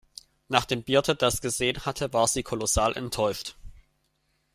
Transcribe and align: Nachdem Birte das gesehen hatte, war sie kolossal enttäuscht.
Nachdem 0.47 0.81
Birte 0.81 1.15
das 1.15 1.41
gesehen 1.41 1.85
hatte, 1.85 2.11
war 2.11 2.25
sie 2.27 2.41
kolossal 2.41 2.97
enttäuscht. 2.97 3.55